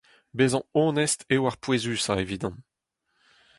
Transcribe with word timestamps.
Bezañ 0.37 0.63
onest 0.83 1.19
eo 1.35 1.43
ar 1.49 1.57
pouezusañ 1.63 2.17
evidon. 2.25 2.55